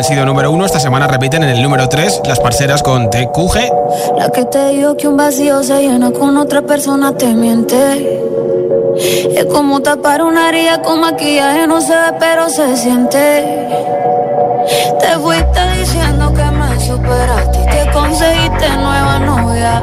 Sido 0.07 0.25
número 0.25 0.53
uno. 0.53 0.65
Esta 0.65 0.79
semana 0.79 1.09
repiten 1.09 1.43
en 1.43 1.49
el 1.49 1.61
número 1.61 1.89
3 1.89 2.23
las 2.27 2.39
parceras 2.39 2.81
con 2.81 3.11
TQG. 3.11 4.17
La 4.17 4.31
que 4.31 4.45
te 4.45 4.69
digo 4.69 4.97
que 4.97 5.09
un 5.09 5.17
vacío 5.17 5.65
se 5.65 5.83
llena 5.83 6.13
con 6.13 6.37
otra 6.37 6.63
persona 6.63 7.13
te 7.17 7.27
miente. 7.35 8.23
Es 9.35 9.45
como 9.47 9.81
tapar 9.83 10.23
una 10.23 10.49
herida 10.49 10.81
con 10.81 11.01
maquillaje, 11.01 11.67
no 11.67 11.81
se 11.81 11.93
ve, 11.93 12.15
pero 12.21 12.49
se 12.49 12.77
siente. 12.77 13.69
Te 15.01 15.19
fuiste 15.19 15.61
diciendo 15.77 16.33
que 16.33 16.45
me 16.45 16.81
superaste 16.81 17.59
y 17.59 17.67
que 17.67 17.91
conseguiste 17.91 18.69
nueva 18.77 19.19
novia. 19.19 19.83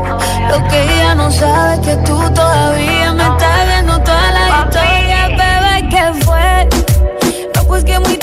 Lo 0.49 0.67
que 0.69 0.83
ella 0.83 1.15
no 1.15 1.29
sabe 1.31 1.73
es 1.73 1.79
que 1.81 1.95
tú 1.97 2.17
todavía 2.33 3.13
me 3.13 3.23
estás 3.23 3.67
viendo 3.67 3.99
toda 3.99 4.31
la 4.31 4.65
historia, 4.65 5.27
bebé, 5.27 5.89
¿qué 5.89 6.23
fue? 6.23 6.69
No, 7.55 7.63
pues 7.65 7.83
que 7.83 7.99
muy 7.99 8.22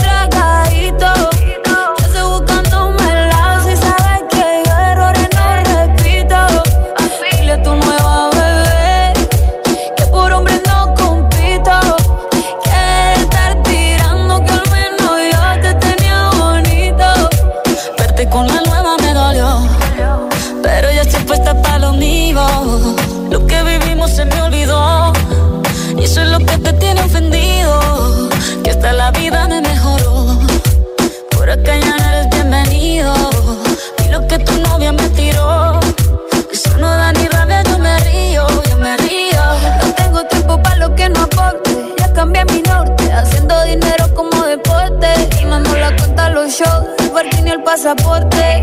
el 46.59 47.11
parking 47.11 47.47
y 47.47 47.51
el 47.51 47.63
pasaporte. 47.63 48.63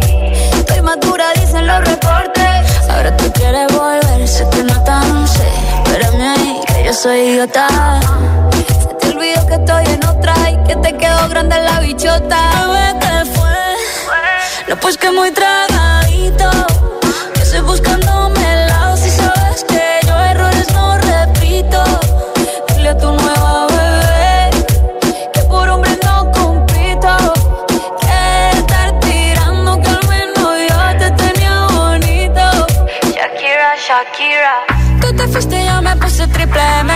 Estoy 0.53 0.81
madura, 0.81 1.31
dicen 1.35 1.65
los 1.65 1.79
reportes. 1.85 2.89
Ahora 2.89 3.15
tú 3.15 3.31
quieres 3.31 3.67
volver, 3.73 4.25
te 4.51 4.63
nota, 4.63 4.99
no 4.99 5.25
sé. 5.25 5.47
Espérame 5.85 6.21
ahí, 6.21 6.59
que 6.67 6.83
yo 6.83 6.93
soy 6.93 7.19
idiota. 7.19 7.67
Se 8.81 8.93
te 8.95 9.15
olvidó 9.15 9.47
que 9.47 9.53
estoy 9.53 9.85
en 9.85 10.05
otra 10.05 10.33
y 10.51 10.57
que 10.67 10.75
te 10.75 10.97
quedó 10.97 11.29
grande 11.29 11.61
la 11.61 11.79
bichota. 11.79 12.39
Bebé, 12.67 12.99
¿qué 12.99 13.25
fue? 13.39 13.55
No, 14.67 14.75
pues 14.81 14.97
que 14.97 15.09
muy 15.11 15.31
tragadito. 15.31 16.49
Que 17.35 17.41
estoy 17.41 17.61
buscándome 17.61 18.26
Shakira. 33.97 34.55
Tú 35.01 35.11
te 35.15 35.27
fuiste 35.27 35.65
yo 35.65 35.81
me 35.81 35.95
puse 35.95 36.27
triple 36.27 36.61
M. 36.81 36.93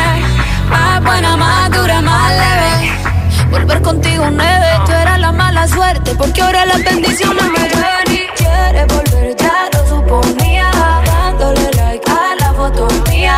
Más 0.69 1.03
buena, 1.03 1.35
más 1.35 1.71
dura, 1.71 1.99
más 1.99 2.31
leve. 2.31 3.49
Volver 3.49 3.81
contigo 3.81 4.25
nueve, 4.29 4.67
tú 4.85 4.91
eras 4.91 5.19
la 5.19 5.31
mala 5.31 5.67
suerte 5.67 6.13
Porque 6.15 6.41
ahora 6.41 6.65
las 6.65 6.83
bendiciones 6.83 7.43
me 7.43 7.59
llueven 7.69 8.07
y 8.07 8.27
quieres 8.37 8.85
volver, 8.87 9.35
ya 9.35 9.69
lo 9.73 9.87
suponía. 9.89 10.69
Dándole 11.05 11.71
like 11.71 12.11
a 12.11 12.35
la 12.39 12.53
foto 12.53 12.87
mía. 13.09 13.37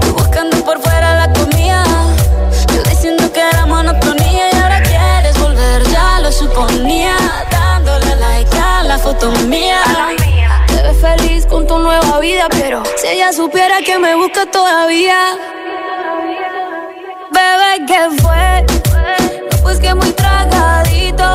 Tú 0.00 0.14
buscando 0.14 0.64
por 0.64 0.80
fuera 0.80 1.26
la 1.26 1.32
comida. 1.34 1.84
Yo 2.74 2.82
diciendo 2.84 3.30
que 3.30 3.40
era 3.40 3.66
monotonía. 3.66 4.52
Y 4.54 4.56
ahora 4.56 4.82
quieres 4.82 5.38
volver, 5.38 5.82
ya 5.90 6.20
lo 6.20 6.32
suponía. 6.32 7.14
Dándole 7.50 8.16
like 8.16 8.58
a 8.58 8.84
la 8.84 8.96
foto 8.96 9.30
mía 9.48 9.82
tu 11.70 11.78
nueva 11.78 12.18
vida 12.18 12.48
Pero 12.50 12.82
si 12.96 13.06
ella 13.06 13.32
supiera 13.32 13.80
que 13.80 13.96
me 13.96 14.16
busca 14.16 14.44
todavía 14.46 15.38
Bebé, 17.30 17.86
¿qué 17.86 18.02
fue? 18.20 18.66
Pues 19.62 19.78
que 19.78 19.94
muy 19.94 20.10
tragadito. 20.12 21.28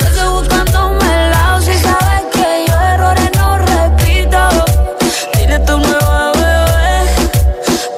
Yo 0.00 0.06
estoy 0.06 0.28
buscándome 0.38 1.04
el 1.04 1.30
lado 1.32 1.60
si 1.60 1.74
sabes 1.74 2.22
que 2.32 2.64
yo 2.66 2.74
errores 2.94 3.30
no 3.36 3.58
repito. 3.58 4.40
Dile 5.36 5.58
tu 5.66 5.76
nueva 5.76 6.32
bebé 6.32 6.96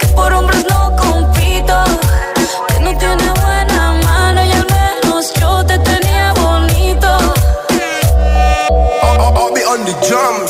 que 0.00 0.06
por 0.08 0.32
hombres 0.32 0.66
no 0.68 0.96
compito. 0.96 1.76
Que 2.68 2.80
no 2.80 2.98
tiene 2.98 3.28
buena 3.42 3.92
mano 4.04 4.40
y 4.44 4.54
menos 4.74 5.32
yo 5.34 5.64
te 5.64 5.78
tenía 5.78 6.32
bonito. 6.32 7.08
Mi 7.70 9.62
amor, 9.68 10.43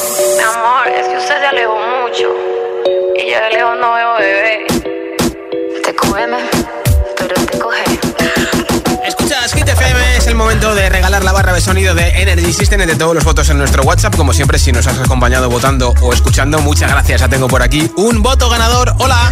No 3.81 3.93
veo 3.93 4.14
bebé. 4.18 4.66
Te 5.83 5.95
come, 5.97 6.39
pero 7.18 7.35
te 7.35 7.59
coge. 7.59 8.01
Escuchas 9.05 9.53
Hit 9.53 9.68
FM, 9.68 10.16
es 10.16 10.27
el 10.29 10.37
momento 10.37 10.75
de 10.75 10.89
regalar 10.89 11.25
la 11.25 11.33
barra 11.33 11.53
de 11.53 11.61
sonido 11.61 11.95
de 11.95 12.22
Energy 12.22 12.53
System 12.53 12.87
de 12.87 12.95
todos 12.95 13.14
los 13.14 13.25
votos 13.25 13.49
en 13.51 13.59
nuestro 13.59 13.83
WhatsApp. 13.83 14.14
Como 14.16 14.33
siempre, 14.33 14.59
si 14.59 14.70
nos 14.70 14.87
has 14.87 14.99
acompañado 14.99 15.51
votando 15.51 15.93
o 16.03 16.12
escuchando, 16.12 16.61
muchas 16.61 16.91
gracias. 16.91 17.22
Ya 17.22 17.29
tengo 17.29 17.49
por 17.49 17.62
aquí 17.62 17.91
un 17.97 18.22
voto 18.22 18.49
ganador. 18.49 18.95
Hola. 18.99 19.31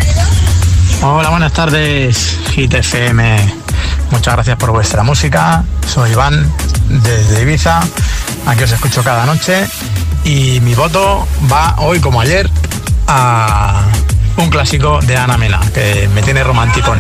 Hola, 1.03 1.31
buenas 1.31 1.53
tardes, 1.53 2.39
Hit 2.51 2.75
FM. 2.75 3.55
Muchas 4.11 4.35
gracias 4.35 4.57
por 4.57 4.73
vuestra 4.73 5.05
música. 5.05 5.63
Soy 5.87 6.11
Iván 6.11 6.53
desde 6.89 7.43
Ibiza. 7.43 7.81
Aquí 8.47 8.65
os 8.65 8.73
escucho 8.73 9.05
cada 9.05 9.25
noche. 9.25 9.67
Y 10.25 10.61
mi 10.61 10.75
voto 10.75 11.29
va 11.51 11.77
hoy 11.79 12.01
como 12.01 12.21
ayer 12.21 12.51
a 13.07 13.83
un 14.37 14.51
clásico 14.51 15.01
de 15.03 15.17
Ana 15.17 15.37
Mena, 15.37 15.61
que 15.73 16.09
me 16.15 16.23
tiene 16.23 16.43
romántico. 16.45 16.95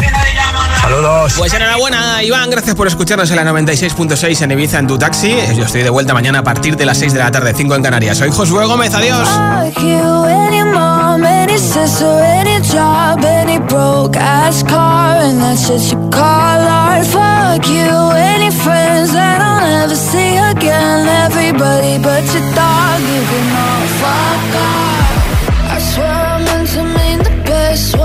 Saludos. 0.81 1.35
Pues 1.39 1.55
enhorabuena, 1.55 2.23
Iván. 2.23 2.51
Gracias 2.51 2.75
por 2.75 2.87
escucharnos 2.89 3.31
en 3.31 3.37
la 3.37 3.45
96.6 3.45 4.43
en 4.43 4.51
Ibiza 4.51 4.79
en 4.79 4.87
tu 4.87 4.99
taxi. 4.99 5.37
Yo 5.57 5.65
estoy 5.65 5.83
de 5.83 5.91
vuelta 5.91 6.13
mañana 6.13 6.41
a 6.41 6.43
partir 6.43 6.77
de 6.77 6.85
las 6.85 6.99
6 6.99 7.13
de 7.13 7.19
la 7.21 7.31
tarde, 7.31 7.55
5 7.57 7.75
en 7.75 7.83
Canarias. 7.83 8.19
Soy 8.19 8.31
Josué 8.31 8.67
Gómez. 8.67 8.93
Adiós. 8.95 9.29
Fuck 9.29 9.83
you, 9.83 10.25
any 10.25 10.65
mom, 10.65 11.25
any 11.25 11.57
sister, 11.59 12.21
any 12.23 12.61
job, 12.61 13.25
any 13.25 13.59
broke 13.59 14.17
ass 14.19 14.65
car, 14.65 15.19
and 15.23 15.41
that's 15.41 15.69
just 15.69 15.93
you 15.93 15.99
call 16.11 16.21
art. 16.23 17.07
Fuck 17.07 17.69
you, 17.69 18.11
any 18.17 18.51
friends 18.51 19.13
that 19.13 19.41
I'll 19.41 19.61
never 19.61 19.95
see 19.95 20.37
again. 20.37 21.07
Everybody 21.07 21.99
but 21.99 22.25
your 22.35 22.43
dog, 22.55 23.01
you 23.01 23.23
can 23.31 23.57
all 23.57 23.87
fuck 24.01 24.57
off. 24.57 25.02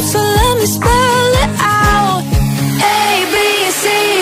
So 0.00 0.18
let 0.18 0.58
me 0.58 0.66
spell 0.66 1.32
it 1.42 1.50
out. 1.60 2.22
A 2.80 3.26
B 3.32 3.70
C 3.80 4.17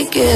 Take 0.00 0.16
it. 0.16 0.29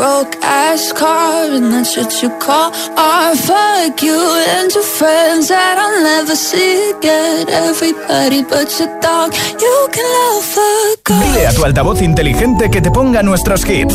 broke 0.00 0.34
ass 0.42 0.94
car, 0.94 1.44
and 1.56 1.70
that's 1.72 1.94
what 1.94 2.10
you 2.22 2.30
call 2.38 2.72
art. 2.96 3.36
Fuck 3.36 4.02
you 4.02 4.20
and 4.56 4.72
your 4.72 4.88
friends 4.98 5.48
that 5.48 5.76
I'll 5.76 6.00
never 6.02 6.34
see 6.34 6.92
again. 6.96 7.46
Everybody 7.50 8.40
but 8.48 8.68
your 8.78 8.88
dog, 9.04 9.28
you 9.64 9.76
can 9.94 10.06
love 10.18 10.56
a 10.56 10.72
girl. 11.04 11.20
Dile 11.20 11.46
a 11.48 11.52
tu 11.52 11.64
altavoz 11.64 12.00
inteligente 12.00 12.70
que 12.70 12.80
te 12.80 12.90
ponga 12.90 13.22
nuestros 13.22 13.62
hits. 13.68 13.94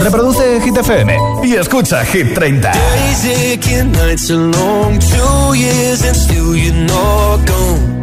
Reproduce 0.00 0.62
Hit 0.64 0.78
FM 0.78 1.10
y 1.42 1.56
escucha 1.56 2.02
Hit 2.06 2.32
30. 2.34 2.72
Days 2.72 3.24
aching, 3.26 3.92
nights 3.92 4.30
are 4.30 4.50
long, 4.58 4.98
two 4.98 5.54
years 5.54 6.04
and 6.04 6.16
still 6.16 6.56
you're 6.56 6.86
not 6.86 7.38
gone. 7.44 8.02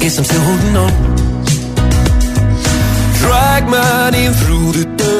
Guess 0.00 0.18
I'm 0.18 0.24
still 0.24 0.42
holding 0.42 0.76
on. 0.76 0.92
Drag 3.20 3.68
my 3.68 4.10
name 4.10 4.32
through 4.32 4.72
the 4.72 4.84
dirt 4.96 5.19